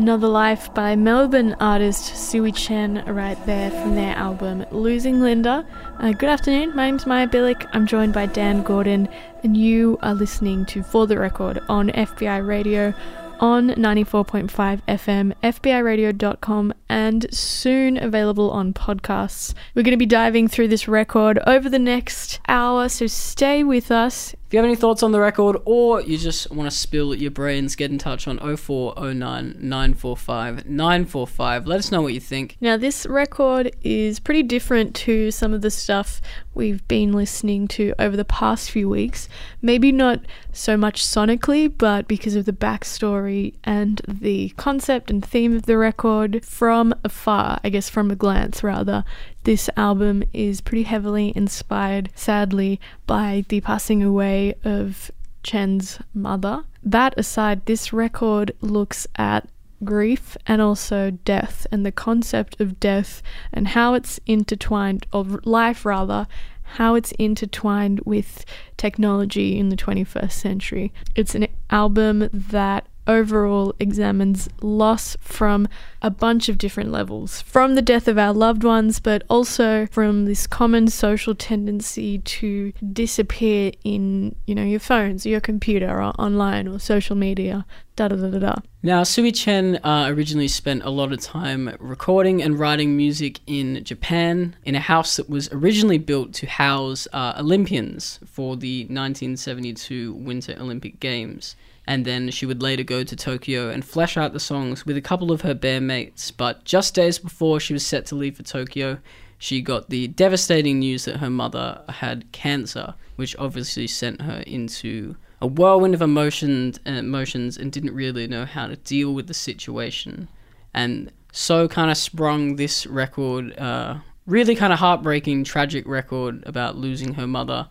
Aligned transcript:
Another 0.00 0.28
Life 0.28 0.72
by 0.72 0.96
Melbourne 0.96 1.54
artist 1.60 2.16
Sui 2.16 2.52
Zhen, 2.52 3.06
right 3.06 3.36
there 3.44 3.70
from 3.70 3.96
their 3.96 4.16
album 4.16 4.64
Losing 4.70 5.20
Linda. 5.20 5.66
Uh, 5.98 6.12
good 6.12 6.30
afternoon, 6.30 6.74
my 6.74 6.86
name's 6.86 7.04
Maya 7.04 7.28
Billick. 7.28 7.68
I'm 7.74 7.86
joined 7.86 8.14
by 8.14 8.24
Dan 8.24 8.62
Gordon, 8.62 9.10
and 9.42 9.58
you 9.58 9.98
are 10.00 10.14
listening 10.14 10.64
to 10.64 10.82
For 10.82 11.06
the 11.06 11.18
Record 11.18 11.60
on 11.68 11.90
FBI 11.90 12.46
Radio 12.46 12.94
on 13.40 13.68
94.5 13.72 14.80
FM, 14.88 15.34
FBIRadio.com, 15.42 16.72
and 16.88 17.26
soon 17.34 17.98
available 17.98 18.50
on 18.52 18.72
podcasts. 18.72 19.52
We're 19.74 19.82
going 19.82 19.92
to 19.92 19.98
be 19.98 20.06
diving 20.06 20.48
through 20.48 20.68
this 20.68 20.88
record 20.88 21.38
over 21.46 21.68
the 21.68 21.78
next 21.78 22.40
hour, 22.48 22.88
so 22.88 23.06
stay 23.06 23.62
with 23.62 23.90
us. 23.90 24.34
If 24.50 24.54
you 24.54 24.58
have 24.58 24.66
any 24.66 24.74
thoughts 24.74 25.04
on 25.04 25.12
the 25.12 25.20
record 25.20 25.58
or 25.64 26.00
you 26.00 26.18
just 26.18 26.50
want 26.50 26.68
to 26.68 26.76
spill 26.76 27.14
your 27.14 27.30
brains, 27.30 27.76
get 27.76 27.92
in 27.92 27.98
touch 27.98 28.26
on 28.26 28.40
0409 28.40 29.54
945 29.60 30.66
945. 30.66 31.66
Let 31.68 31.78
us 31.78 31.92
know 31.92 32.02
what 32.02 32.14
you 32.14 32.18
think. 32.18 32.56
Now, 32.60 32.76
this 32.76 33.06
record 33.06 33.70
is 33.82 34.18
pretty 34.18 34.42
different 34.42 34.96
to 34.96 35.30
some 35.30 35.54
of 35.54 35.60
the 35.60 35.70
stuff 35.70 36.20
we've 36.52 36.86
been 36.88 37.12
listening 37.12 37.68
to 37.68 37.94
over 38.00 38.16
the 38.16 38.24
past 38.24 38.72
few 38.72 38.88
weeks. 38.88 39.28
Maybe 39.62 39.92
not 39.92 40.22
so 40.52 40.76
much 40.76 41.04
sonically, 41.04 41.72
but 41.78 42.08
because 42.08 42.34
of 42.34 42.44
the 42.44 42.52
backstory 42.52 43.54
and 43.62 44.00
the 44.08 44.48
concept 44.56 45.12
and 45.12 45.24
theme 45.24 45.54
of 45.54 45.66
the 45.66 45.78
record 45.78 46.44
from 46.44 46.92
afar, 47.04 47.60
I 47.62 47.68
guess 47.68 47.88
from 47.88 48.10
a 48.10 48.16
glance 48.16 48.64
rather. 48.64 49.04
This 49.44 49.70
album 49.76 50.22
is 50.32 50.60
pretty 50.60 50.82
heavily 50.82 51.32
inspired, 51.34 52.10
sadly, 52.14 52.78
by 53.06 53.44
the 53.48 53.60
passing 53.60 54.02
away 54.02 54.54
of 54.64 55.10
Zhen's 55.46 55.98
mother. 56.12 56.64
That 56.82 57.14
aside, 57.16 57.64
this 57.66 57.92
record 57.92 58.52
looks 58.60 59.06
at 59.16 59.48
grief 59.82 60.36
and 60.46 60.60
also 60.60 61.10
death 61.10 61.66
and 61.72 61.86
the 61.86 61.92
concept 61.92 62.60
of 62.60 62.78
death 62.80 63.22
and 63.52 63.68
how 63.68 63.94
it's 63.94 64.20
intertwined, 64.26 65.06
of 65.12 65.44
life 65.46 65.86
rather, 65.86 66.26
how 66.74 66.94
it's 66.94 67.12
intertwined 67.12 68.00
with 68.04 68.44
technology 68.76 69.58
in 69.58 69.70
the 69.70 69.76
21st 69.76 70.32
century. 70.32 70.92
It's 71.14 71.34
an 71.34 71.48
album 71.70 72.28
that 72.32 72.86
overall 73.10 73.74
examines 73.80 74.48
loss 74.62 75.16
from 75.20 75.68
a 76.00 76.10
bunch 76.10 76.48
of 76.48 76.56
different 76.56 76.90
levels 76.90 77.42
from 77.42 77.74
the 77.74 77.82
death 77.82 78.08
of 78.08 78.16
our 78.16 78.32
loved 78.32 78.64
ones, 78.64 79.00
but 79.00 79.22
also 79.28 79.86
from 79.86 80.24
this 80.24 80.46
common 80.46 80.88
social 80.88 81.34
tendency 81.34 82.18
to 82.18 82.72
disappear 82.92 83.72
in, 83.84 84.34
you 84.46 84.54
know, 84.54 84.64
your 84.64 84.80
phones, 84.80 85.26
your 85.26 85.40
computer, 85.40 85.90
or 85.90 86.14
online, 86.18 86.68
or 86.68 86.78
social 86.78 87.16
media. 87.16 87.66
Da 87.96 88.08
da 88.08 88.16
da 88.16 88.30
da 88.30 88.38
da. 88.38 88.54
Now, 88.82 89.02
Sui 89.02 89.30
Zhen 89.30 89.78
uh, 89.84 90.08
originally 90.08 90.48
spent 90.48 90.82
a 90.84 90.90
lot 90.90 91.12
of 91.12 91.20
time 91.20 91.76
recording 91.78 92.42
and 92.42 92.58
writing 92.58 92.96
music 92.96 93.40
in 93.46 93.84
Japan 93.84 94.56
in 94.64 94.74
a 94.74 94.80
house 94.80 95.16
that 95.16 95.28
was 95.28 95.50
originally 95.52 95.98
built 95.98 96.32
to 96.34 96.46
house 96.46 97.06
uh, 97.12 97.34
Olympians 97.38 98.18
for 98.24 98.56
the 98.56 98.84
1972 98.84 100.14
Winter 100.14 100.56
Olympic 100.58 100.98
Games 100.98 101.56
and 101.90 102.04
then 102.04 102.30
she 102.30 102.46
would 102.46 102.62
later 102.62 102.84
go 102.84 103.02
to 103.02 103.16
Tokyo 103.16 103.68
and 103.68 103.84
flesh 103.84 104.16
out 104.16 104.32
the 104.32 104.38
songs 104.38 104.86
with 104.86 104.96
a 104.96 105.00
couple 105.00 105.32
of 105.32 105.40
her 105.40 105.56
bandmates. 105.56 106.30
But 106.34 106.64
just 106.64 106.94
days 106.94 107.18
before 107.18 107.58
she 107.58 107.72
was 107.72 107.84
set 107.84 108.06
to 108.06 108.14
leave 108.14 108.36
for 108.36 108.44
Tokyo, 108.44 109.00
she 109.38 109.60
got 109.60 109.90
the 109.90 110.06
devastating 110.06 110.78
news 110.78 111.06
that 111.06 111.16
her 111.16 111.28
mother 111.28 111.82
had 111.88 112.30
cancer, 112.30 112.94
which 113.16 113.34
obviously 113.40 113.88
sent 113.88 114.22
her 114.22 114.44
into 114.46 115.16
a 115.40 115.48
whirlwind 115.48 115.94
of 115.94 116.00
emotions 116.00 116.78
and 116.84 116.96
emotions 116.96 117.56
and 117.56 117.72
didn't 117.72 117.92
really 117.92 118.28
know 118.28 118.44
how 118.44 118.68
to 118.68 118.76
deal 118.76 119.12
with 119.12 119.26
the 119.26 119.34
situation. 119.34 120.28
And 120.72 121.10
so 121.32 121.66
kind 121.66 121.90
of 121.90 121.96
sprung 121.96 122.54
this 122.54 122.86
record, 122.86 123.58
uh, 123.58 123.96
really 124.26 124.54
kind 124.54 124.72
of 124.72 124.78
heartbreaking, 124.78 125.42
tragic 125.42 125.88
record 125.88 126.44
about 126.46 126.76
losing 126.76 127.14
her 127.14 127.26
mother, 127.26 127.68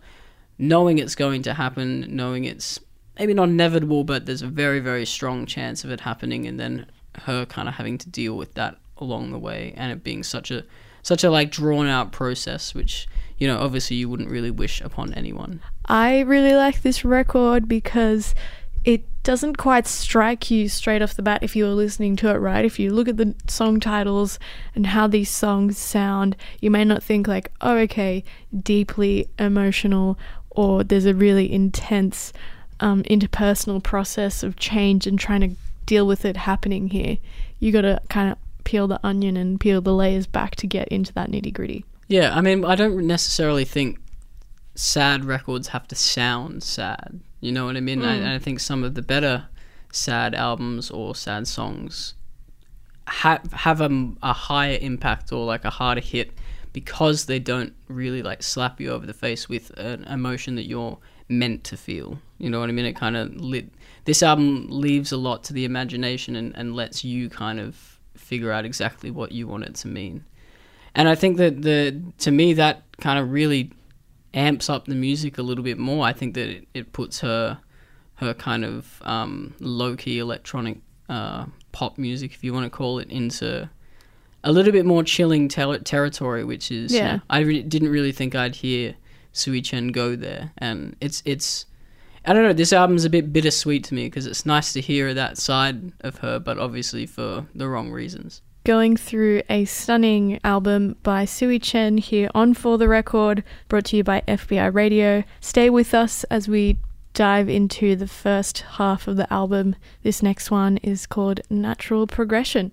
knowing 0.58 0.98
it's 0.98 1.14
going 1.14 1.40
to 1.44 1.54
happen, 1.54 2.04
knowing 2.14 2.44
it's 2.44 2.80
maybe 3.20 3.34
not 3.34 3.50
inevitable, 3.50 4.02
but 4.02 4.24
there's 4.24 4.40
a 4.40 4.46
very, 4.46 4.80
very 4.80 5.04
strong 5.04 5.44
chance 5.44 5.84
of 5.84 5.90
it 5.90 6.00
happening, 6.00 6.46
and 6.46 6.58
then 6.58 6.86
her 7.26 7.44
kind 7.44 7.68
of 7.68 7.74
having 7.74 7.98
to 7.98 8.08
deal 8.08 8.34
with 8.34 8.54
that 8.54 8.78
along 8.96 9.30
the 9.30 9.38
way, 9.38 9.74
and 9.76 9.92
it 9.92 10.02
being 10.02 10.22
such 10.22 10.50
a 10.50 10.64
such 11.02 11.22
a 11.22 11.30
like 11.30 11.50
drawn 11.50 11.86
out 11.86 12.12
process, 12.12 12.74
which 12.74 13.06
you 13.36 13.46
know 13.46 13.58
obviously 13.58 13.96
you 13.96 14.08
wouldn't 14.08 14.30
really 14.30 14.50
wish 14.50 14.80
upon 14.80 15.12
anyone. 15.12 15.60
I 15.84 16.20
really 16.20 16.54
like 16.54 16.80
this 16.80 17.04
record 17.04 17.68
because 17.68 18.34
it 18.84 19.04
doesn't 19.22 19.58
quite 19.58 19.86
strike 19.86 20.50
you 20.50 20.70
straight 20.70 21.02
off 21.02 21.14
the 21.14 21.22
bat 21.22 21.42
if 21.42 21.54
you're 21.54 21.68
listening 21.68 22.16
to 22.16 22.30
it, 22.30 22.38
right? 22.38 22.64
If 22.64 22.78
you 22.78 22.90
look 22.90 23.06
at 23.06 23.18
the 23.18 23.34
song 23.46 23.80
titles 23.80 24.38
and 24.74 24.86
how 24.86 25.06
these 25.06 25.28
songs 25.28 25.76
sound, 25.76 26.36
you 26.60 26.70
may 26.70 26.86
not 26.86 27.02
think 27.02 27.28
like, 27.28 27.52
oh, 27.60 27.76
okay, 27.76 28.24
deeply 28.62 29.28
emotional, 29.38 30.18
or 30.48 30.82
there's 30.82 31.04
a 31.04 31.12
really 31.12 31.52
intense 31.52 32.32
um, 32.80 33.02
interpersonal 33.04 33.82
process 33.82 34.42
of 34.42 34.56
change 34.56 35.06
and 35.06 35.18
trying 35.18 35.40
to 35.40 35.56
deal 35.86 36.06
with 36.06 36.24
it 36.24 36.36
happening 36.36 36.88
here. 36.88 37.18
You 37.58 37.72
got 37.72 37.82
to 37.82 38.00
kind 38.08 38.32
of 38.32 38.38
peel 38.64 38.86
the 38.86 39.00
onion 39.04 39.36
and 39.36 39.60
peel 39.60 39.80
the 39.80 39.94
layers 39.94 40.26
back 40.26 40.56
to 40.56 40.66
get 40.66 40.88
into 40.88 41.12
that 41.14 41.30
nitty 41.30 41.52
gritty. 41.52 41.84
Yeah, 42.08 42.34
I 42.34 42.40
mean, 42.40 42.64
I 42.64 42.74
don't 42.74 43.06
necessarily 43.06 43.64
think 43.64 44.00
sad 44.74 45.24
records 45.24 45.68
have 45.68 45.86
to 45.88 45.94
sound 45.94 46.62
sad. 46.62 47.20
You 47.40 47.52
know 47.52 47.66
what 47.66 47.76
I 47.76 47.80
mean? 47.80 48.00
Mm. 48.00 48.26
I, 48.26 48.34
I 48.34 48.38
think 48.38 48.60
some 48.60 48.84
of 48.84 48.94
the 48.94 49.02
better 49.02 49.46
sad 49.92 50.34
albums 50.34 50.90
or 50.90 51.14
sad 51.14 51.46
songs 51.48 52.14
have 53.06 53.52
have 53.52 53.80
a, 53.80 54.12
a 54.22 54.32
higher 54.32 54.78
impact 54.80 55.32
or 55.32 55.44
like 55.44 55.64
a 55.64 55.70
harder 55.70 56.00
hit 56.00 56.32
because 56.72 57.26
they 57.26 57.38
don't 57.38 57.74
really 57.88 58.22
like 58.22 58.42
slap 58.42 58.80
you 58.80 58.90
over 58.90 59.06
the 59.06 59.14
face 59.14 59.48
with 59.48 59.70
an 59.70 60.04
emotion 60.04 60.54
that 60.54 60.66
you're 60.66 60.98
meant 61.28 61.64
to 61.64 61.76
feel. 61.76 62.18
You 62.40 62.50
know 62.50 62.60
what 62.60 62.68
I 62.68 62.72
mean? 62.72 62.86
It 62.86 62.96
kind 62.96 63.16
of 63.16 63.34
lit. 63.36 63.68
This 64.04 64.22
album 64.22 64.66
leaves 64.70 65.12
a 65.12 65.16
lot 65.16 65.44
to 65.44 65.52
the 65.52 65.64
imagination 65.64 66.34
and, 66.36 66.56
and 66.56 66.74
lets 66.74 67.04
you 67.04 67.28
kind 67.28 67.60
of 67.60 67.98
figure 68.16 68.50
out 68.50 68.64
exactly 68.64 69.10
what 69.10 69.32
you 69.32 69.46
want 69.46 69.64
it 69.64 69.74
to 69.76 69.88
mean. 69.88 70.24
And 70.94 71.08
I 71.08 71.14
think 71.14 71.36
that 71.36 71.62
the 71.62 72.00
to 72.18 72.30
me 72.30 72.54
that 72.54 72.82
kind 72.98 73.18
of 73.18 73.30
really 73.30 73.72
amps 74.34 74.70
up 74.70 74.86
the 74.86 74.94
music 74.94 75.38
a 75.38 75.42
little 75.42 75.64
bit 75.64 75.78
more. 75.78 76.04
I 76.06 76.12
think 76.12 76.34
that 76.34 76.48
it, 76.48 76.68
it 76.74 76.92
puts 76.92 77.20
her 77.20 77.58
her 78.16 78.34
kind 78.34 78.64
of 78.64 79.00
um, 79.02 79.54
low 79.60 79.96
key 79.96 80.18
electronic 80.18 80.78
uh, 81.08 81.46
pop 81.72 81.98
music, 81.98 82.32
if 82.32 82.44
you 82.44 82.52
want 82.52 82.64
to 82.64 82.70
call 82.70 82.98
it, 82.98 83.10
into 83.10 83.68
a 84.44 84.52
little 84.52 84.72
bit 84.72 84.86
more 84.86 85.02
chilling 85.02 85.48
ter- 85.48 85.78
territory, 85.78 86.44
which 86.44 86.70
is 86.70 86.92
yeah. 86.92 86.98
You 86.98 87.16
know, 87.16 87.22
I 87.30 87.38
re- 87.40 87.62
didn't 87.62 87.88
really 87.88 88.12
think 88.12 88.34
I'd 88.34 88.56
hear 88.56 88.94
Sui 89.32 89.62
Zhen 89.62 89.92
go 89.92 90.16
there, 90.16 90.52
and 90.58 90.96
it's 91.00 91.22
it's 91.24 91.66
I 92.24 92.32
don't 92.32 92.42
know. 92.44 92.52
This 92.52 92.72
album's 92.72 93.04
a 93.04 93.10
bit 93.10 93.32
bittersweet 93.32 93.84
to 93.84 93.94
me 93.94 94.06
because 94.06 94.26
it's 94.26 94.44
nice 94.44 94.72
to 94.74 94.80
hear 94.80 95.14
that 95.14 95.38
side 95.38 95.92
of 96.00 96.18
her, 96.18 96.38
but 96.38 96.58
obviously 96.58 97.06
for 97.06 97.46
the 97.54 97.68
wrong 97.68 97.90
reasons. 97.90 98.42
Going 98.64 98.96
through 98.96 99.42
a 99.48 99.64
stunning 99.64 100.38
album 100.44 100.96
by 101.02 101.24
Sui 101.24 101.58
Zhen 101.58 101.98
here 101.98 102.28
on 102.34 102.52
For 102.52 102.76
the 102.76 102.88
Record, 102.88 103.42
brought 103.68 103.86
to 103.86 103.96
you 103.96 104.04
by 104.04 104.22
FBI 104.28 104.74
Radio. 104.74 105.24
Stay 105.40 105.70
with 105.70 105.94
us 105.94 106.24
as 106.24 106.46
we 106.46 106.76
dive 107.14 107.48
into 107.48 107.96
the 107.96 108.06
first 108.06 108.60
half 108.72 109.08
of 109.08 109.16
the 109.16 109.32
album. 109.32 109.76
This 110.02 110.22
next 110.22 110.50
one 110.50 110.76
is 110.78 111.06
called 111.06 111.40
Natural 111.48 112.06
Progression. 112.06 112.72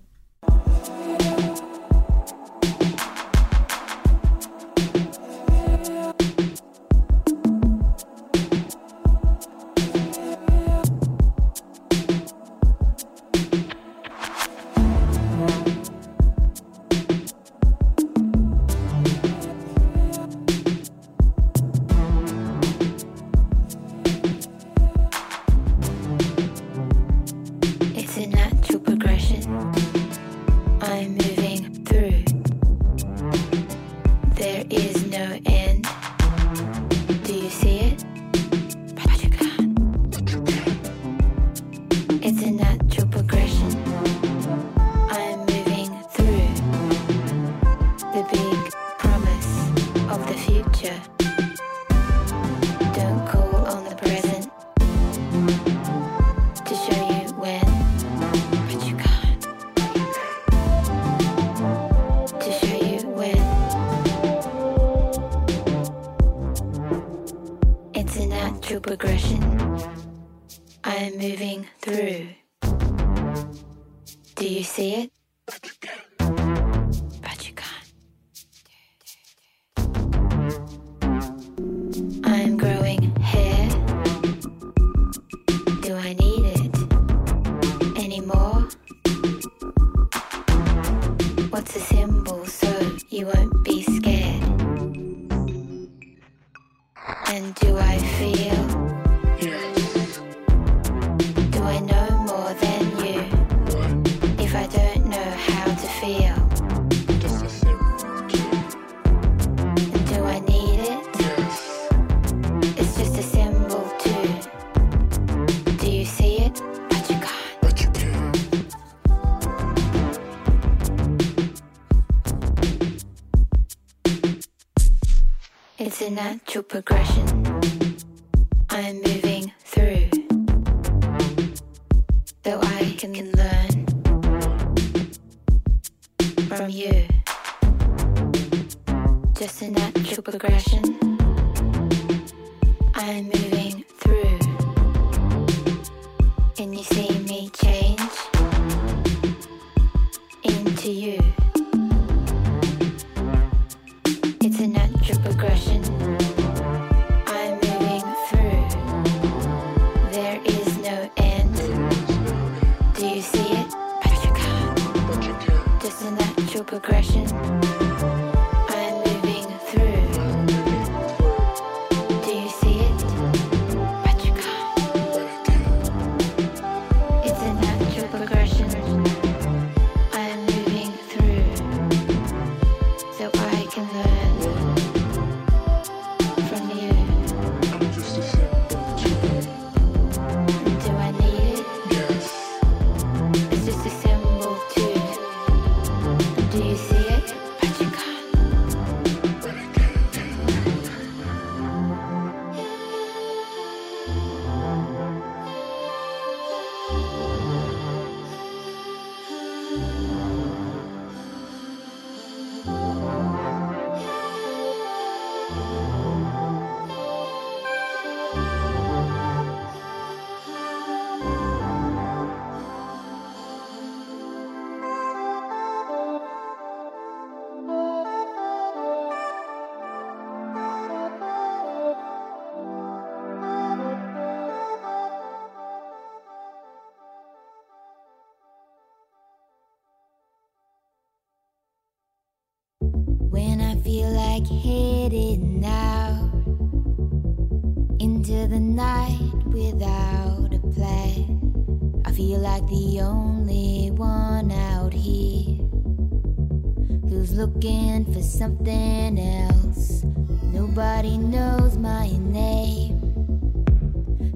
something 258.38 259.18
else. 259.18 260.04
Nobody 260.52 261.18
knows 261.18 261.76
my 261.76 262.08
name. 262.18 263.00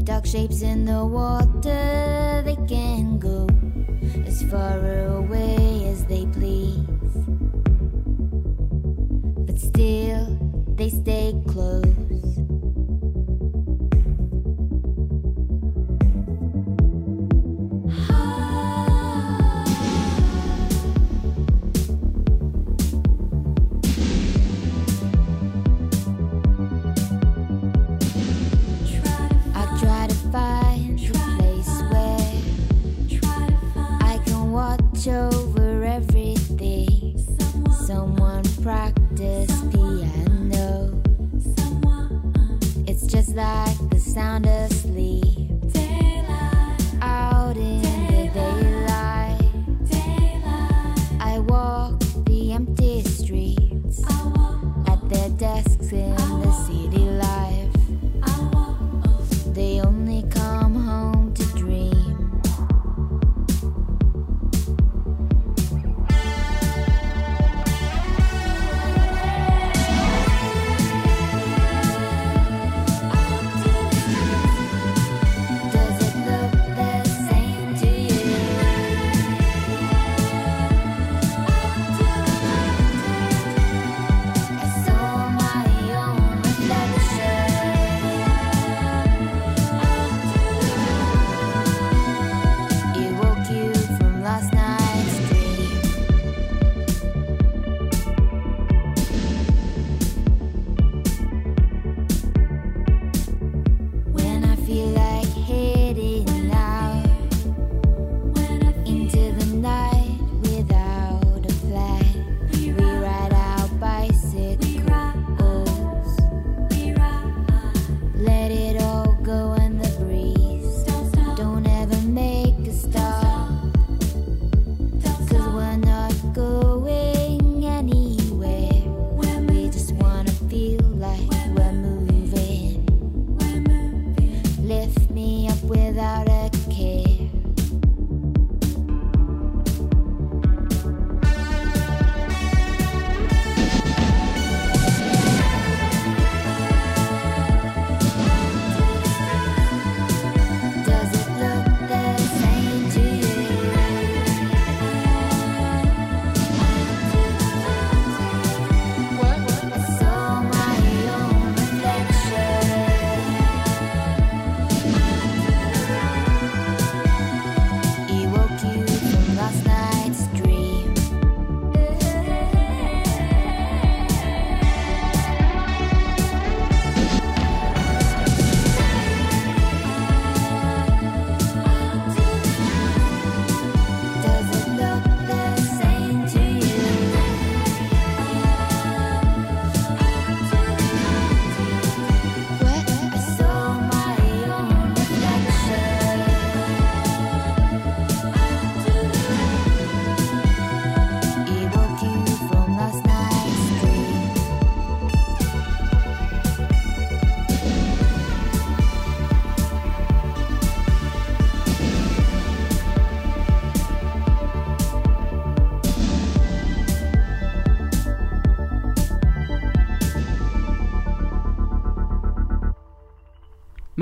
Dark 0.02 0.26
shapes 0.26 0.62
in 0.62 0.84
the 0.84 1.06
water, 1.06 2.42
they 2.44 2.56
can 2.66 3.20
go 3.20 3.46
as 4.26 4.42
far 4.50 4.81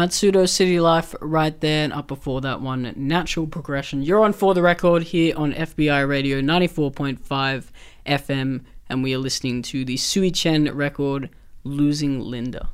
Matsudo 0.00 0.48
City 0.48 0.80
Life 0.80 1.14
right 1.20 1.60
there, 1.60 1.84
and 1.84 1.92
up 1.92 2.08
before 2.08 2.40
that 2.40 2.62
one, 2.62 2.90
Natural 2.96 3.46
Progression. 3.46 4.02
You're 4.02 4.24
on 4.24 4.32
For 4.32 4.54
the 4.54 4.62
Record 4.62 5.02
here 5.02 5.36
on 5.36 5.52
FBI 5.52 6.08
Radio 6.08 6.40
94.5 6.40 7.66
FM, 8.06 8.64
and 8.88 9.02
we 9.02 9.14
are 9.14 9.18
listening 9.18 9.60
to 9.60 9.84
the 9.84 9.98
Sui 9.98 10.32
Zhen 10.32 10.74
record, 10.74 11.28
Losing 11.64 12.18
Linda. 12.18 12.70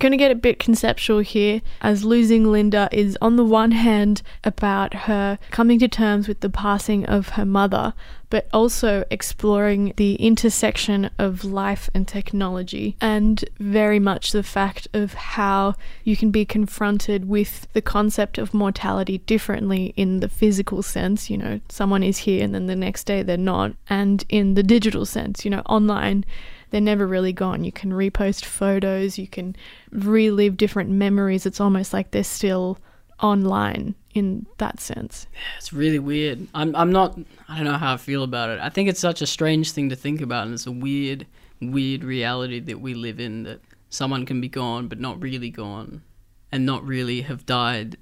Going 0.00 0.12
to 0.12 0.16
get 0.16 0.30
a 0.30 0.36
bit 0.36 0.60
conceptual 0.60 1.18
here, 1.18 1.60
as 1.80 2.04
losing 2.04 2.52
Linda 2.52 2.88
is 2.92 3.18
on 3.20 3.34
the 3.34 3.44
one 3.44 3.72
hand 3.72 4.22
about 4.44 4.94
her 4.94 5.40
coming 5.50 5.80
to 5.80 5.88
terms 5.88 6.28
with 6.28 6.38
the 6.38 6.48
passing 6.48 7.04
of 7.06 7.30
her 7.30 7.44
mother, 7.44 7.94
but 8.30 8.46
also 8.52 9.04
exploring 9.10 9.92
the 9.96 10.14
intersection 10.14 11.10
of 11.18 11.44
life 11.44 11.90
and 11.94 12.06
technology, 12.06 12.96
and 13.00 13.44
very 13.58 13.98
much 13.98 14.30
the 14.30 14.44
fact 14.44 14.86
of 14.92 15.14
how 15.14 15.74
you 16.04 16.16
can 16.16 16.30
be 16.30 16.44
confronted 16.44 17.28
with 17.28 17.66
the 17.72 17.82
concept 17.82 18.38
of 18.38 18.54
mortality 18.54 19.18
differently 19.18 19.92
in 19.96 20.20
the 20.20 20.28
physical 20.28 20.80
sense, 20.80 21.28
you 21.28 21.36
know, 21.36 21.60
someone 21.68 22.04
is 22.04 22.18
here 22.18 22.44
and 22.44 22.54
then 22.54 22.66
the 22.66 22.76
next 22.76 23.02
day 23.02 23.24
they're 23.24 23.36
not, 23.36 23.72
and 23.90 24.24
in 24.28 24.54
the 24.54 24.62
digital 24.62 25.04
sense, 25.04 25.44
you 25.44 25.50
know, 25.50 25.62
online 25.66 26.24
they're 26.70 26.80
never 26.80 27.06
really 27.06 27.32
gone. 27.32 27.64
You 27.64 27.72
can 27.72 27.92
repost 27.92 28.44
photos, 28.44 29.18
you 29.18 29.26
can 29.26 29.56
relive 29.90 30.56
different 30.56 30.90
memories. 30.90 31.46
It's 31.46 31.60
almost 31.60 31.92
like 31.92 32.10
they're 32.10 32.24
still 32.24 32.78
online 33.20 33.94
in 34.14 34.46
that 34.58 34.80
sense. 34.80 35.26
It's 35.58 35.72
really 35.72 35.98
weird. 35.98 36.46
I'm, 36.54 36.74
I'm 36.76 36.92
not, 36.92 37.18
I 37.48 37.56
don't 37.56 37.64
know 37.64 37.78
how 37.78 37.94
I 37.94 37.96
feel 37.96 38.22
about 38.22 38.50
it. 38.50 38.60
I 38.60 38.68
think 38.68 38.88
it's 38.88 39.00
such 39.00 39.22
a 39.22 39.26
strange 39.26 39.72
thing 39.72 39.88
to 39.88 39.96
think 39.96 40.20
about, 40.20 40.44
and 40.44 40.54
it's 40.54 40.66
a 40.66 40.72
weird, 40.72 41.26
weird 41.60 42.04
reality 42.04 42.60
that 42.60 42.80
we 42.80 42.94
live 42.94 43.18
in 43.20 43.42
that 43.44 43.60
someone 43.90 44.26
can 44.26 44.40
be 44.40 44.48
gone 44.48 44.88
but 44.88 45.00
not 45.00 45.20
really 45.22 45.50
gone, 45.50 46.02
and 46.50 46.64
not 46.64 46.86
really 46.86 47.22
have 47.22 47.44
died 47.44 47.96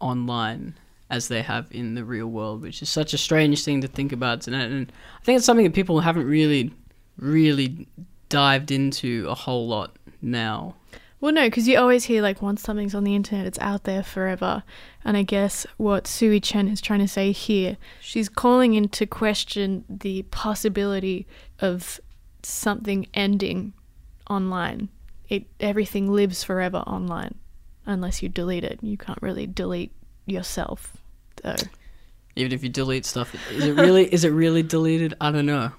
online 0.00 0.74
as 1.10 1.28
they 1.28 1.42
have 1.42 1.66
in 1.70 1.94
the 1.94 2.04
real 2.04 2.26
world, 2.26 2.60
which 2.60 2.82
is 2.82 2.88
such 2.88 3.14
a 3.14 3.18
strange 3.18 3.64
thing 3.64 3.80
to 3.80 3.88
think 3.88 4.12
about. 4.12 4.46
And, 4.46 4.54
and 4.54 4.92
I 5.20 5.24
think 5.24 5.36
it's 5.36 5.46
something 5.46 5.64
that 5.64 5.74
people 5.74 6.00
haven't 6.00 6.26
really, 6.26 6.72
really 7.18 7.86
dived 8.28 8.70
into 8.70 9.26
a 9.28 9.34
whole 9.34 9.66
lot 9.66 9.96
now. 10.22 10.74
Well, 11.20 11.32
no, 11.32 11.46
because 11.46 11.66
you 11.66 11.78
always 11.78 12.04
hear 12.04 12.22
like 12.22 12.40
once 12.40 12.62
something's 12.62 12.94
on 12.94 13.02
the 13.02 13.16
internet, 13.16 13.46
it's 13.46 13.58
out 13.58 13.84
there 13.84 14.04
forever. 14.04 14.62
And 15.04 15.16
I 15.16 15.24
guess 15.24 15.66
what 15.76 16.06
Sui 16.06 16.40
Zhen 16.40 16.70
is 16.70 16.80
trying 16.80 17.00
to 17.00 17.08
say 17.08 17.32
here, 17.32 17.76
she's 18.00 18.28
calling 18.28 18.74
into 18.74 19.04
question 19.04 19.84
the 19.88 20.22
possibility 20.30 21.26
of 21.58 22.00
something 22.42 23.08
ending 23.14 23.72
online. 24.30 24.88
It 25.28 25.44
everything 25.58 26.10
lives 26.10 26.44
forever 26.44 26.78
online, 26.78 27.34
unless 27.84 28.22
you 28.22 28.28
delete 28.28 28.64
it. 28.64 28.78
You 28.80 28.96
can't 28.96 29.20
really 29.20 29.46
delete 29.46 29.92
yourself, 30.24 30.96
though. 31.42 31.56
Even 32.36 32.52
if 32.52 32.62
you 32.62 32.68
delete 32.68 33.04
stuff, 33.04 33.34
is 33.50 33.64
it 33.66 33.74
really 33.74 34.04
is 34.12 34.24
it 34.24 34.30
really 34.30 34.62
deleted? 34.62 35.14
I 35.20 35.32
don't 35.32 35.46
know. 35.46 35.72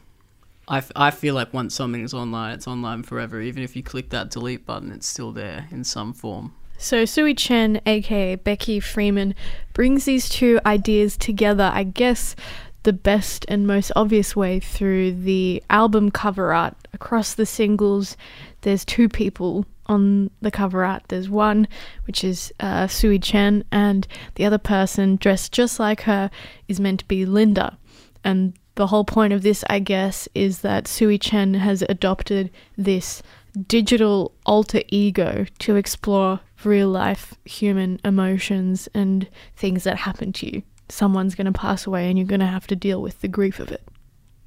I, 0.69 0.83
I 0.95 1.11
feel 1.11 1.33
like 1.33 1.53
once 1.53 1.73
something's 1.73 2.13
online, 2.13 2.53
it's 2.53 2.67
online 2.67 3.03
forever. 3.03 3.41
Even 3.41 3.63
if 3.63 3.75
you 3.75 3.83
click 3.83 4.11
that 4.11 4.29
delete 4.29 4.65
button, 4.65 4.91
it's 4.91 5.07
still 5.07 5.31
there 5.31 5.67
in 5.71 5.83
some 5.83 6.13
form. 6.13 6.53
So 6.77 7.03
Sui 7.03 7.33
Zhen, 7.35 7.81
aka 7.85 8.35
Becky 8.35 8.79
Freeman, 8.79 9.35
brings 9.73 10.05
these 10.05 10.29
two 10.29 10.59
ideas 10.65 11.17
together, 11.17 11.69
I 11.73 11.83
guess 11.83 12.35
the 12.83 12.93
best 12.93 13.45
and 13.49 13.67
most 13.67 13.91
obvious 13.95 14.35
way 14.35 14.59
through 14.59 15.11
the 15.11 15.61
album 15.69 16.11
cover 16.11 16.53
art. 16.53 16.75
Across 16.93 17.33
the 17.33 17.45
singles, 17.45 18.15
there's 18.61 18.85
two 18.85 19.09
people 19.09 19.65
on 19.87 20.29
the 20.41 20.51
cover 20.51 20.85
art. 20.85 21.03
There's 21.09 21.29
one, 21.29 21.67
which 22.07 22.23
is 22.23 22.53
uh, 22.59 22.87
Sui 22.87 23.19
Zhen, 23.19 23.63
and 23.71 24.07
the 24.35 24.45
other 24.45 24.57
person, 24.57 25.17
dressed 25.17 25.51
just 25.51 25.79
like 25.79 26.01
her, 26.01 26.29
is 26.67 26.79
meant 26.79 27.01
to 27.01 27.05
be 27.05 27.25
Linda. 27.25 27.77
And 28.23 28.53
the 28.79 28.87
whole 28.87 29.03
point 29.03 29.33
of 29.33 29.41
this, 29.41 29.65
I 29.69 29.79
guess, 29.79 30.29
is 30.33 30.61
that 30.61 30.87
Sui 30.87 31.19
Zhen 31.19 31.57
has 31.57 31.83
adopted 31.89 32.49
this 32.77 33.21
digital 33.67 34.31
alter 34.45 34.83
ego 34.87 35.45
to 35.57 35.75
explore 35.75 36.39
real 36.63 36.87
life 36.87 37.33
human 37.43 37.99
emotions 38.05 38.87
and 38.93 39.27
things 39.57 39.83
that 39.83 39.97
happen 39.97 40.31
to 40.31 40.45
you. 40.45 40.63
Someone's 40.87 41.35
going 41.35 41.51
to 41.51 41.59
pass 41.59 41.85
away 41.85 42.07
and 42.07 42.17
you're 42.17 42.25
going 42.25 42.39
to 42.39 42.45
have 42.45 42.67
to 42.67 42.75
deal 42.77 43.01
with 43.01 43.19
the 43.19 43.27
grief 43.27 43.59
of 43.59 43.69
it. 43.69 43.85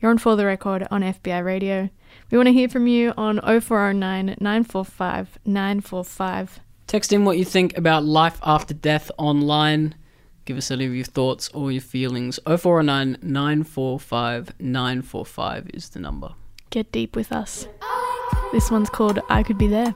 You're 0.00 0.10
on 0.10 0.16
For 0.16 0.34
the 0.34 0.46
Record 0.46 0.88
on 0.90 1.02
FBI 1.02 1.44
Radio. 1.44 1.90
We 2.30 2.38
want 2.38 2.46
to 2.46 2.54
hear 2.54 2.70
from 2.70 2.86
you 2.86 3.12
on 3.18 3.38
0409 3.38 4.36
945 4.40 5.38
945. 5.44 6.60
Text 6.86 7.12
in 7.12 7.26
what 7.26 7.36
you 7.36 7.44
think 7.44 7.76
about 7.76 8.06
life 8.06 8.38
after 8.42 8.72
death 8.72 9.10
online. 9.18 9.94
Give 10.44 10.57
us 10.57 10.70
any 10.70 10.87
of 10.87 10.94
your 10.94 11.05
thoughts 11.05 11.48
or 11.50 11.70
your 11.70 11.81
feelings. 11.81 12.40
0409 12.46 13.18
945 13.22 14.52
945 14.59 15.70
is 15.74 15.88
the 15.90 16.00
number. 16.00 16.35
Get 16.70 16.90
deep 16.90 17.14
with 17.14 17.33
us. 17.33 17.68
This 18.52 18.70
one's 18.70 18.90
called 18.90 19.20
I 19.28 19.42
Could 19.42 19.59
Be 19.59 19.68
There. 19.68 19.94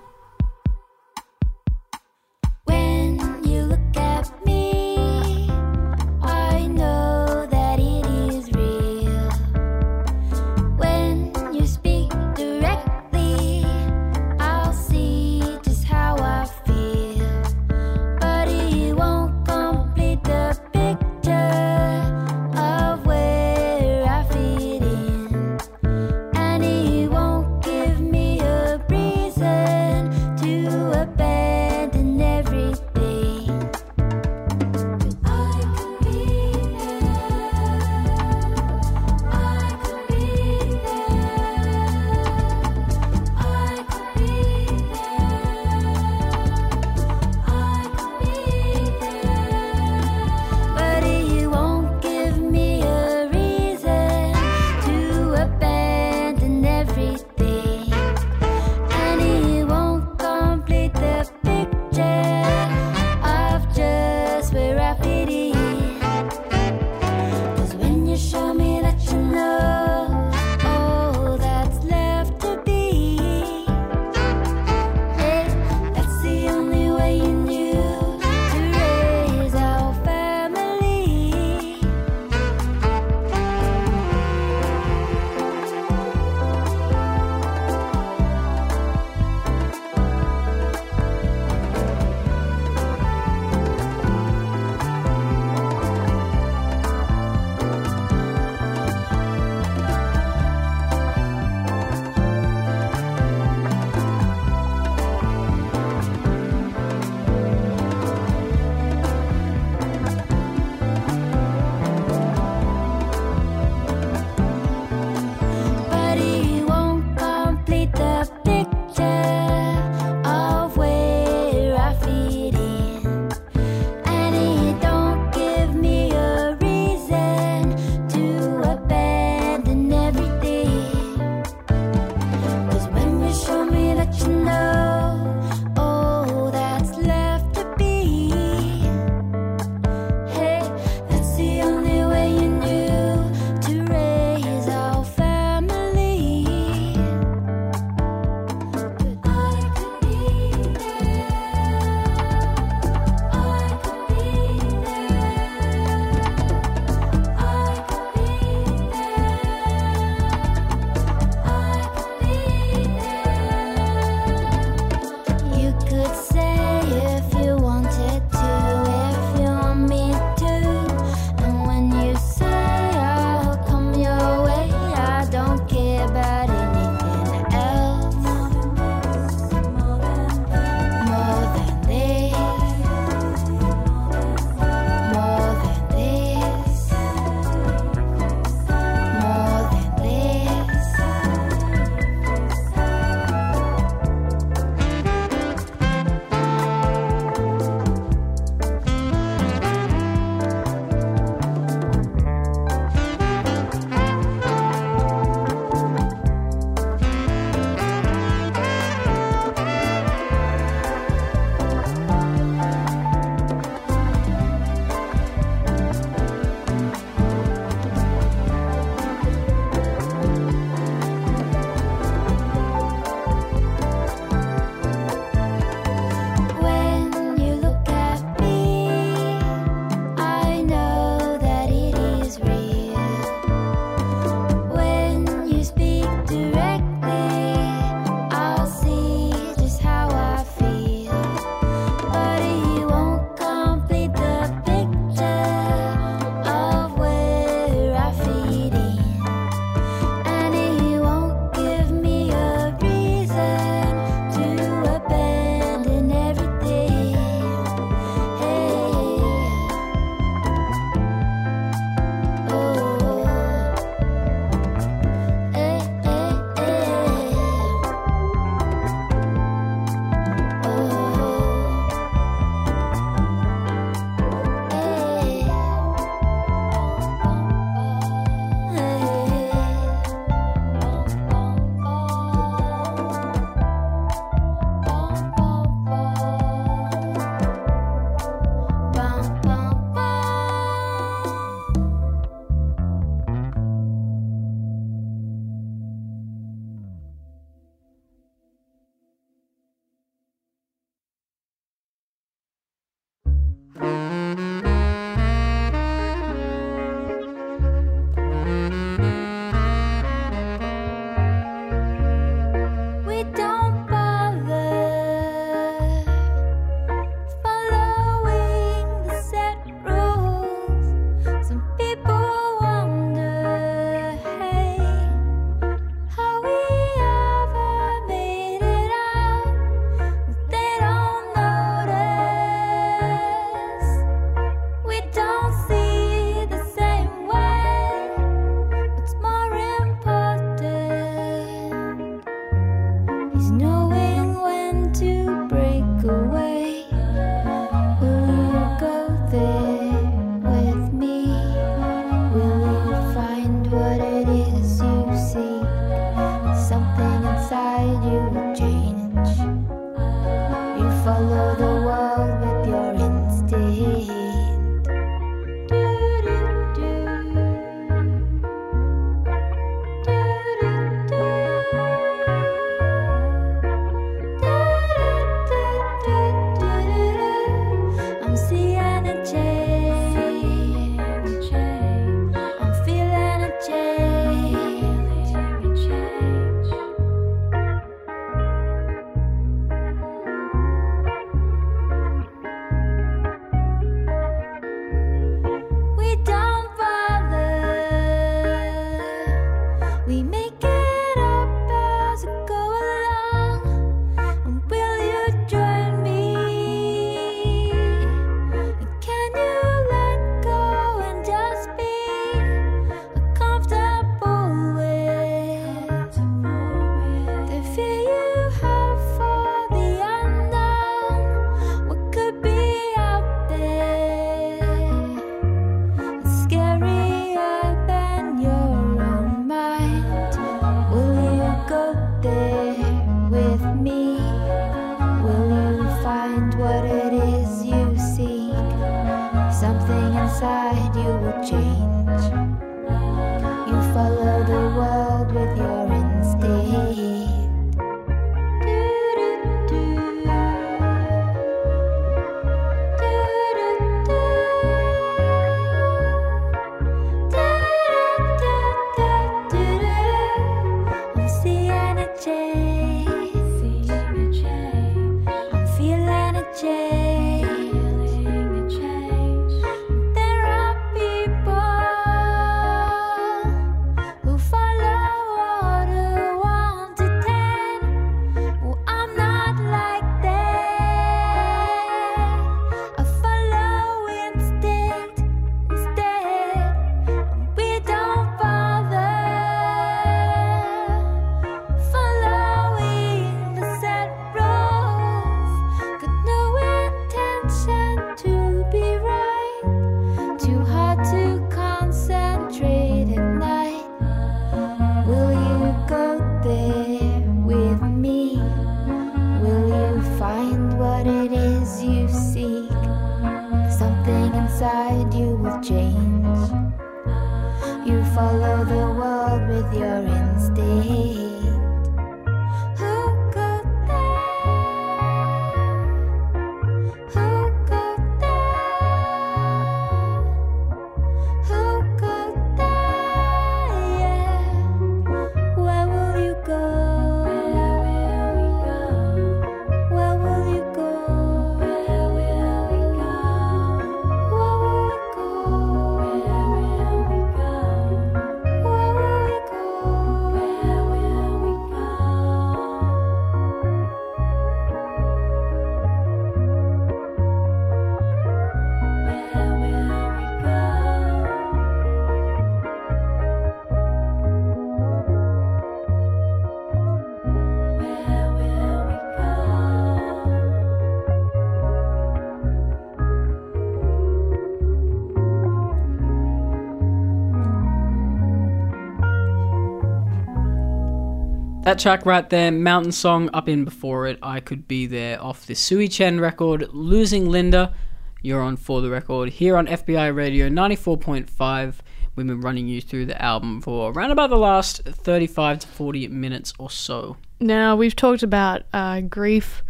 That 581.66 581.80
track 581.80 582.06
right 582.06 582.30
there, 582.30 582.52
Mountain 582.52 582.92
Song, 582.92 583.28
up 583.32 583.48
in 583.48 583.64
before 583.64 584.06
it, 584.06 584.20
I 584.22 584.38
Could 584.38 584.68
Be 584.68 584.86
There, 584.86 585.20
off 585.20 585.46
the 585.46 585.56
Sui 585.56 585.88
Zhen 585.88 586.20
record, 586.20 586.68
Losing 586.72 587.28
Linda. 587.28 587.74
You're 588.22 588.40
on 588.40 588.56
For 588.56 588.80
the 588.80 588.88
Record 588.88 589.30
here 589.30 589.56
on 589.56 589.66
FBI 589.66 590.14
Radio 590.14 590.48
94.5. 590.48 591.74
We've 592.14 592.24
been 592.24 592.40
running 592.40 592.68
you 592.68 592.80
through 592.80 593.06
the 593.06 593.20
album 593.20 593.60
for 593.60 593.90
around 593.90 594.12
about 594.12 594.30
the 594.30 594.36
last 594.36 594.84
35 594.84 595.58
to 595.58 595.66
40 595.66 596.06
minutes 596.06 596.52
or 596.56 596.70
so. 596.70 597.16
Now, 597.40 597.74
we've 597.74 597.96
talked 597.96 598.22
about 598.22 598.62
uh, 598.72 599.00
grief, 599.00 599.64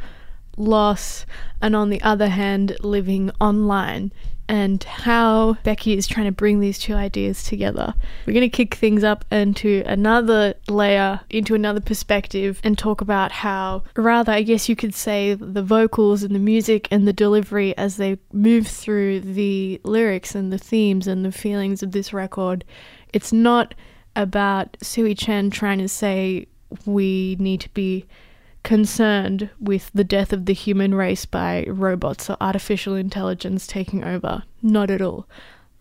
loss, 0.58 1.24
and 1.62 1.74
on 1.74 1.88
the 1.88 2.02
other 2.02 2.28
hand, 2.28 2.76
living 2.80 3.30
online, 3.40 4.12
and 4.48 4.82
how 4.84 5.56
Becky 5.64 5.96
is 5.96 6.06
trying 6.06 6.26
to 6.26 6.32
bring 6.32 6.60
these 6.60 6.78
two 6.78 6.94
ideas 6.94 7.42
together. 7.42 7.94
We're 8.26 8.32
going 8.32 8.48
to 8.48 8.56
kick 8.56 8.74
things 8.74 9.04
up 9.04 9.24
into 9.30 9.82
another 9.86 10.54
layer, 10.68 11.20
into 11.30 11.54
another 11.54 11.80
perspective, 11.80 12.60
and 12.62 12.78
talk 12.78 13.00
about 13.00 13.32
how, 13.32 13.82
rather, 13.96 14.32
I 14.32 14.42
guess 14.42 14.68
you 14.68 14.76
could 14.76 14.94
say, 14.94 15.34
the 15.34 15.62
vocals 15.62 16.22
and 16.22 16.34
the 16.34 16.40
music 16.40 16.88
and 16.90 17.06
the 17.06 17.12
delivery 17.12 17.76
as 17.76 17.96
they 17.96 18.18
move 18.32 18.66
through 18.66 19.20
the 19.20 19.80
lyrics 19.84 20.34
and 20.34 20.52
the 20.52 20.58
themes 20.58 21.06
and 21.06 21.24
the 21.24 21.32
feelings 21.32 21.82
of 21.82 21.92
this 21.92 22.12
record, 22.12 22.64
it's 23.12 23.32
not 23.32 23.74
about 24.14 24.76
Sui 24.82 25.14
Zhen 25.14 25.52
trying 25.52 25.78
to 25.78 25.88
say 25.88 26.46
we 26.84 27.36
need 27.38 27.60
to 27.60 27.68
be 27.70 28.06
concerned 28.66 29.48
with 29.60 29.92
the 29.94 30.02
death 30.02 30.32
of 30.32 30.46
the 30.46 30.52
human 30.52 30.92
race 30.92 31.24
by 31.24 31.64
robots 31.68 32.28
or 32.28 32.36
artificial 32.40 32.96
intelligence 32.96 33.64
taking 33.64 34.02
over. 34.02 34.42
Not 34.60 34.90
at 34.90 35.00
all. 35.00 35.28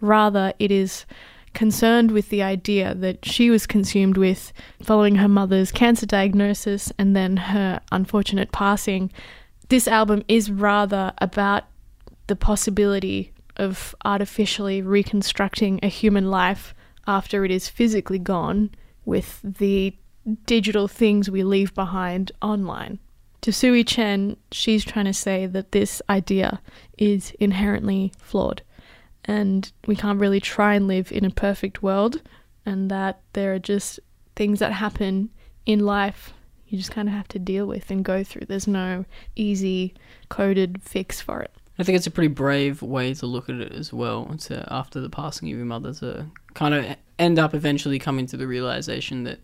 Rather, 0.02 0.54
it 0.60 0.70
is 0.70 1.08
concerned 1.56 2.12
with 2.12 2.30
the 2.30 2.44
idea 2.44 2.94
that 2.94 3.26
she 3.26 3.50
was 3.50 3.66
consumed 3.66 4.18
with 4.18 4.54
following 4.84 5.16
her 5.16 5.28
mother's 5.28 5.72
cancer 5.72 6.06
diagnosis 6.06 6.94
and 7.00 7.16
then 7.16 7.38
her 7.38 7.82
unfortunate 7.92 8.52
passing. 8.52 9.12
This 9.70 9.88
album 9.88 10.24
is 10.28 10.52
rather 10.52 11.12
about 11.18 11.64
the 12.28 12.36
possibility 12.36 13.34
of 13.58 13.96
artificially 14.06 14.84
reconstructing 14.84 15.80
a 15.82 15.88
human 15.88 16.30
life 16.30 16.76
after 17.08 17.46
it 17.46 17.50
is 17.50 17.68
physically 17.68 18.20
gone 18.20 18.70
with 19.06 19.40
the 19.44 19.96
digital 20.46 20.88
things 20.88 21.30
we 21.30 21.44
leave 21.44 21.74
behind 21.74 22.32
online. 22.42 23.00
To 23.42 23.54
Sui 23.54 23.84
Zhen, 23.84 24.38
she's 24.52 24.84
trying 24.84 25.06
to 25.06 25.14
say 25.14 25.46
that 25.46 25.72
this 25.72 26.02
idea 26.10 26.62
is 26.98 27.32
inherently 27.40 28.12
flawed 28.18 28.64
and 29.24 29.72
we 29.86 29.96
can't 29.96 30.20
really 30.20 30.40
try 30.40 30.74
and 30.74 30.88
live 30.88 31.12
in 31.12 31.26
a 31.26 31.30
perfect 31.30 31.84
world 31.84 32.22
and 32.66 32.90
that 32.90 33.22
there 33.34 33.54
are 33.54 33.60
just 33.60 34.00
things 34.36 34.60
that 34.60 34.74
happen 34.74 35.30
in 35.66 35.80
life 35.80 36.34
you 36.68 36.78
just 36.78 36.92
kind 36.92 37.08
of 37.08 37.14
have 37.14 37.28
to 37.30 37.40
deal 37.40 37.66
with 37.66 37.92
and 37.92 38.04
go 38.04 38.24
through. 38.24 38.46
There's 38.48 38.68
no 38.68 39.06
easy 39.36 39.94
coded 40.30 40.82
fix 40.82 41.22
for 41.22 41.42
it. 41.42 41.52
I 41.78 41.84
think 41.84 41.96
it's 41.98 42.08
a 42.08 42.12
pretty 42.12 42.30
brave 42.30 42.82
way 42.82 43.14
to 43.16 43.26
look 43.26 43.50
at 43.50 43.56
it 43.56 43.74
as 43.74 43.92
well. 43.94 44.26
To 44.26 44.66
after 44.74 45.00
the 45.00 45.10
passing 45.10 45.50
of 45.50 45.58
your 45.58 45.66
mother, 45.66 45.94
to 45.96 46.26
kind 46.54 46.74
of 46.74 46.96
end 47.20 47.38
up 47.38 47.54
eventually 47.54 48.00
coming 48.00 48.26
to 48.28 48.38
the 48.38 48.48
realization 48.48 49.24
that 49.26 49.40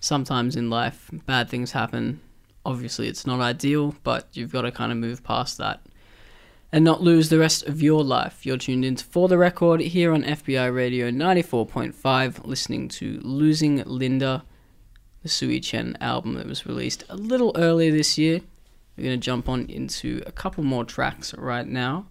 sometimes 0.00 0.56
in 0.56 0.70
life 0.70 1.10
bad 1.26 1.48
things 1.48 1.72
happen. 1.72 2.20
Obviously, 2.64 3.08
it's 3.08 3.26
not 3.26 3.40
ideal, 3.40 3.94
but 4.02 4.28
you've 4.32 4.52
got 4.52 4.62
to 4.62 4.72
kind 4.72 4.92
of 4.92 4.98
move 4.98 5.24
past 5.24 5.58
that 5.58 5.80
and 6.70 6.84
not 6.84 7.02
lose 7.02 7.28
the 7.28 7.38
rest 7.38 7.66
of 7.66 7.82
your 7.82 8.04
life. 8.04 8.44
You're 8.44 8.58
tuned 8.58 8.84
in 8.84 8.96
to 8.96 9.04
For 9.04 9.28
the 9.28 9.38
Record 9.38 9.80
here 9.80 10.12
on 10.12 10.22
FBI 10.22 10.74
Radio 10.74 11.10
94.5, 11.10 12.46
listening 12.46 12.88
to 12.88 13.20
Losing 13.22 13.82
Linda, 13.84 14.44
the 15.22 15.28
Sui 15.28 15.60
Zhen 15.60 15.96
album 16.00 16.34
that 16.34 16.46
was 16.46 16.66
released 16.66 17.04
a 17.08 17.16
little 17.16 17.52
earlier 17.56 17.90
this 17.90 18.18
year. 18.18 18.40
We're 18.96 19.04
going 19.04 19.20
to 19.20 19.24
jump 19.24 19.48
on 19.48 19.66
into 19.66 20.22
a 20.26 20.32
couple 20.32 20.64
more 20.64 20.84
tracks 20.84 21.32
right 21.34 21.66
now. 21.66 22.06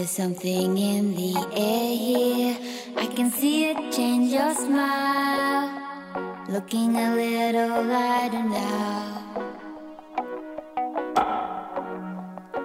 There's 0.00 0.12
something 0.12 0.78
in 0.78 1.14
the 1.14 1.34
air 1.52 1.94
here. 1.94 2.56
I 2.96 3.04
can 3.04 3.30
see 3.30 3.66
it 3.66 3.92
change 3.92 4.32
your 4.32 4.54
smile. 4.54 5.68
Looking 6.48 6.96
a 6.96 7.14
little 7.14 7.84
lighter 7.84 8.42
now. 8.42 9.52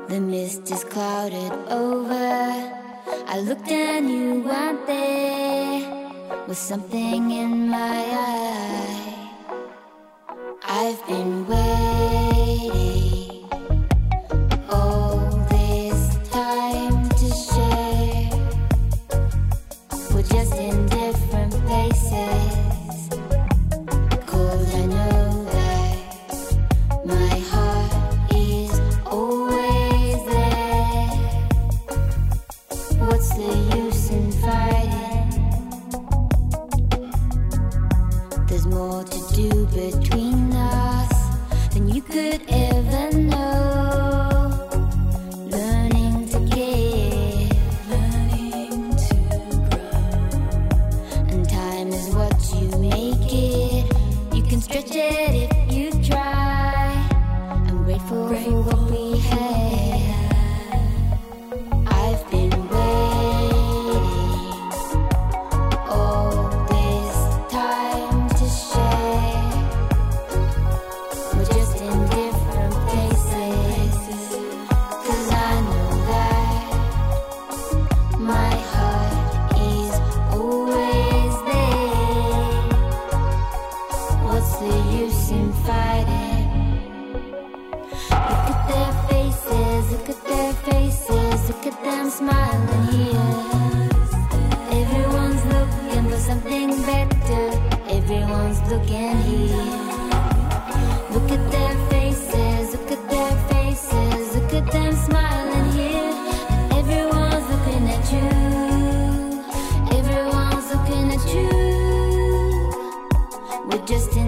The 0.07 0.21
mist 0.21 0.71
is 0.71 0.85
clouded 0.85 1.51
over. 1.67 2.31
I 3.27 3.39
looked 3.41 3.67
and 3.67 4.09
you 4.09 4.39
weren't 4.39 4.87
there. 4.87 6.47
With 6.47 6.57
something 6.57 7.31
in 7.31 7.67
my 7.67 7.99
eye. 8.31 9.29
I've 10.63 11.05
been 11.05 11.45
waiting. 11.47 12.94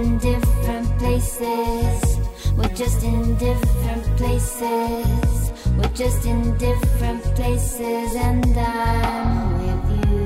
In 0.07 0.17
different 0.19 0.87
places. 0.99 2.17
We're 2.55 2.75
just 2.83 3.03
in 3.03 3.35
different 3.35 4.05
places. 4.17 5.51
We're 5.77 5.95
just 6.03 6.25
in 6.25 6.57
different 6.57 7.23
places, 7.35 8.15
and 8.15 8.57
I'm 8.57 9.31
with 9.63 9.85
you. 9.99 10.25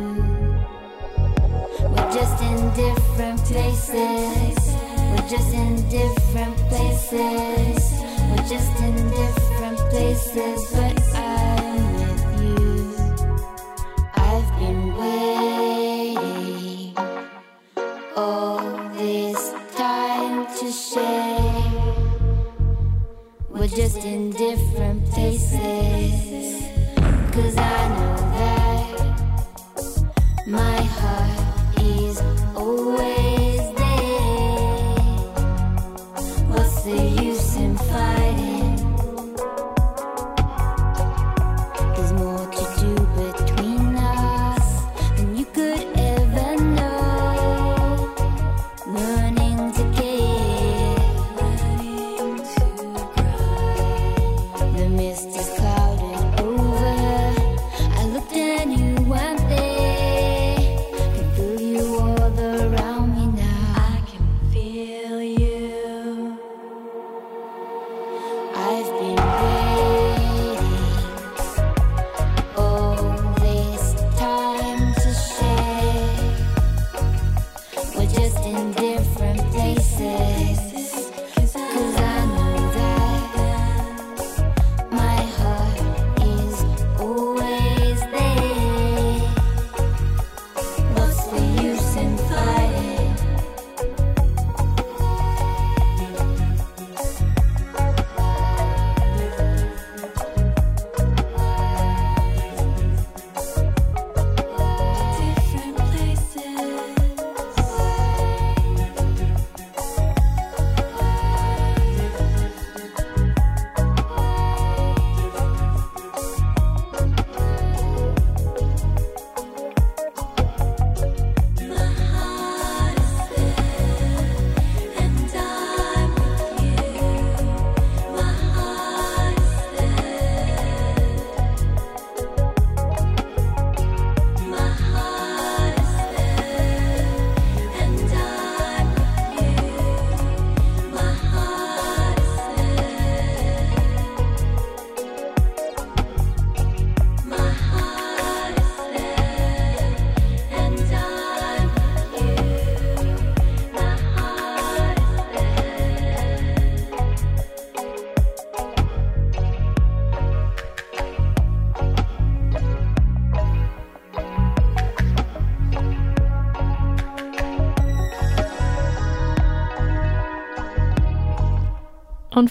We're 1.94 2.12
just 2.20 2.38
in 2.50 2.60
different 2.84 3.40
places. 3.52 4.58
We're 5.12 5.30
just 5.36 5.52
in 5.64 5.74
different 6.00 6.58
places. 6.72 7.80
We're 8.30 8.48
just 8.56 8.74
in 8.88 8.96
different 9.22 9.80
places, 9.92 10.60
but 10.76 11.02
I'm 11.16 11.21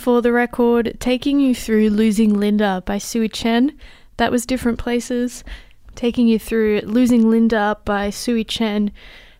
For 0.00 0.22
the 0.22 0.32
Record, 0.32 0.96
taking 0.98 1.40
you 1.40 1.54
through 1.54 1.90
Losing 1.90 2.40
Linda 2.40 2.82
by 2.86 2.96
Sui 2.96 3.28
Zhen. 3.28 3.76
That 4.16 4.32
was 4.32 4.46
Different 4.46 4.78
Places. 4.78 5.44
Taking 5.94 6.26
you 6.26 6.38
through 6.38 6.80
Losing 6.84 7.28
Linda 7.28 7.76
by 7.84 8.08
Sui 8.08 8.42
Zhen, 8.42 8.92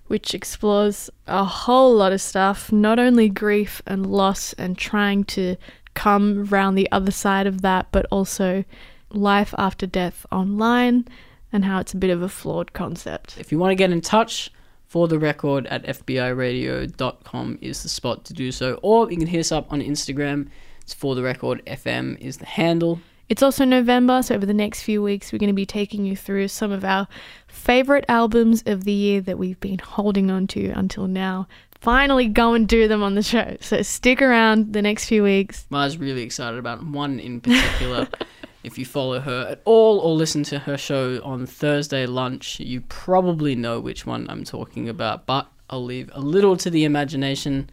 which 0.08 0.34
explores 0.34 1.08
a 1.26 1.46
whole 1.46 1.94
lot 1.94 2.12
of 2.12 2.20
stuff, 2.20 2.70
not 2.70 2.98
only 2.98 3.30
grief 3.30 3.80
and 3.86 4.04
loss 4.04 4.52
and 4.52 4.76
trying 4.76 5.24
to 5.24 5.56
come 5.94 6.44
round 6.44 6.76
the 6.76 6.92
other 6.92 7.10
side 7.10 7.46
of 7.46 7.62
that, 7.62 7.86
but 7.90 8.04
also 8.10 8.62
life 9.08 9.54
after 9.56 9.86
death 9.86 10.26
online 10.30 11.08
and 11.50 11.64
how 11.64 11.80
it's 11.80 11.94
a 11.94 11.96
bit 11.96 12.10
of 12.10 12.20
a 12.20 12.28
flawed 12.28 12.74
concept. 12.74 13.38
If 13.38 13.50
you 13.50 13.58
want 13.58 13.70
to 13.70 13.76
get 13.76 13.92
in 13.92 14.02
touch, 14.02 14.52
for 14.90 15.06
the 15.06 15.20
record 15.20 15.68
at 15.68 15.84
fbiradio.com 15.84 17.58
is 17.60 17.84
the 17.84 17.88
spot 17.88 18.24
to 18.24 18.34
do 18.34 18.50
so. 18.50 18.76
Or 18.82 19.08
you 19.08 19.16
can 19.16 19.28
hit 19.28 19.38
us 19.38 19.52
up 19.52 19.72
on 19.72 19.80
Instagram. 19.80 20.48
It's 20.82 20.92
for 20.92 21.14
the 21.14 21.22
record 21.22 21.62
FM 21.64 22.18
is 22.18 22.38
the 22.38 22.46
handle. 22.46 22.98
It's 23.28 23.40
also 23.40 23.64
November, 23.64 24.20
so 24.20 24.34
over 24.34 24.44
the 24.44 24.52
next 24.52 24.82
few 24.82 25.00
weeks, 25.00 25.32
we're 25.32 25.38
going 25.38 25.46
to 25.46 25.54
be 25.54 25.64
taking 25.64 26.04
you 26.04 26.16
through 26.16 26.48
some 26.48 26.72
of 26.72 26.84
our 26.84 27.06
favorite 27.46 28.04
albums 28.08 28.64
of 28.66 28.82
the 28.82 28.90
year 28.90 29.20
that 29.20 29.38
we've 29.38 29.60
been 29.60 29.78
holding 29.78 30.28
on 30.28 30.48
to 30.48 30.70
until 30.70 31.06
now. 31.06 31.46
Finally, 31.80 32.26
go 32.26 32.54
and 32.54 32.68
do 32.68 32.88
them 32.88 33.04
on 33.04 33.14
the 33.14 33.22
show. 33.22 33.56
So 33.60 33.82
stick 33.82 34.20
around 34.20 34.72
the 34.72 34.82
next 34.82 35.04
few 35.04 35.22
weeks. 35.22 35.66
Mars 35.70 35.98
really 35.98 36.22
excited 36.22 36.58
about 36.58 36.84
one 36.84 37.20
in 37.20 37.40
particular. 37.40 38.08
if 38.62 38.78
you 38.78 38.84
follow 38.84 39.20
her 39.20 39.46
at 39.50 39.62
all 39.64 39.98
or 39.98 40.14
listen 40.14 40.42
to 40.44 40.60
her 40.60 40.76
show 40.76 41.20
on 41.22 41.46
Thursday 41.46 42.06
lunch, 42.06 42.60
you 42.60 42.82
probably 42.82 43.54
know 43.54 43.80
which 43.80 44.06
one 44.06 44.28
I'm 44.28 44.44
talking 44.44 44.88
about. 44.88 45.26
But 45.26 45.48
I'll 45.70 45.84
leave 45.84 46.10
a 46.12 46.20
little 46.20 46.56
to 46.58 46.70
the 46.70 46.84
imagination, 46.84 47.70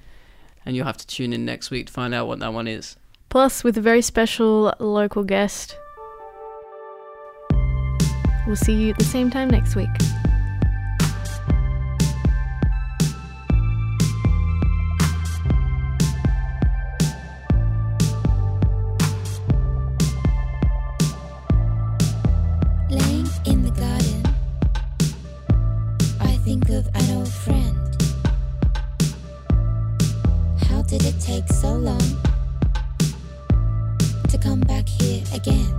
and 0.66 0.76
you'll 0.76 0.86
have 0.86 0.98
to 0.98 1.08
tune 1.08 1.34
in 1.34 1.46
next 1.46 1.72
week 1.72 1.88
to 1.88 1.94
find 1.94 2.14
out 2.14 2.28
what 2.28 2.40
that 2.40 2.54
one 2.54 2.68
is. 2.68 2.96
Plus, 3.30 3.64
with 3.64 3.78
a 3.78 3.82
very 3.82 4.02
special 4.02 4.74
local 4.80 5.24
guest. 5.24 5.78
We'll 8.46 8.56
see 8.56 8.74
you 8.74 8.92
at 8.92 8.98
the 8.98 9.04
same 9.04 9.30
time 9.30 9.50
next 9.50 9.76
week. 9.76 9.90
Take 31.42 31.54
so 31.54 31.74
long 31.74 32.02
to 34.28 34.40
come 34.40 34.60
back 34.62 34.90
here 34.90 35.22
again? 35.36 35.70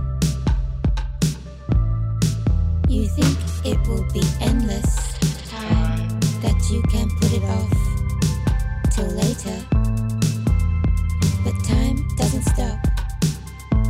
You 2.87 3.07
think 3.07 3.37
it 3.65 3.77
will 3.87 4.05
be 4.13 4.23
endless. 4.39 4.95
Time 5.49 6.07
that 6.43 6.57
you 6.71 6.81
can 6.83 7.09
put 7.19 7.33
it 7.33 7.43
off 7.57 7.73
till 8.93 9.09
later. 9.23 9.59
But 11.43 11.55
time 11.65 12.07
doesn't 12.15 12.43
stop. 12.43 12.79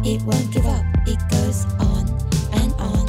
It 0.04 0.24
won't 0.24 0.52
give 0.52 0.66
up. 0.66 0.86
It 1.06 1.20
goes 1.30 1.66
on 1.78 2.08
and 2.54 2.74
on. 2.80 3.06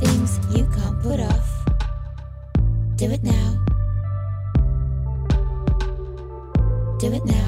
Things 0.00 0.40
you 0.56 0.66
can't 0.76 1.00
put 1.02 1.20
off. 1.20 1.48
Do 2.96 3.10
it 3.12 3.22
now. 3.22 3.61
Do 7.02 7.12
it 7.12 7.24
now. 7.24 7.41